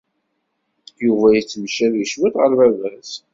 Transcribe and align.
Yuba 1.03 1.27
yettemcabi 1.35 2.03
cwiṭ 2.11 2.35
ɣer 2.37 2.51
baba-s. 2.59 3.11